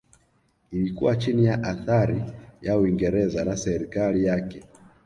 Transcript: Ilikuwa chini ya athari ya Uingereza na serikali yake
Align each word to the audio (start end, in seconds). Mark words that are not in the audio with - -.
Ilikuwa 0.71 1.15
chini 1.15 1.45
ya 1.45 1.63
athari 1.63 2.23
ya 2.61 2.77
Uingereza 2.77 3.45
na 3.45 3.57
serikali 3.57 4.25
yake 4.25 4.63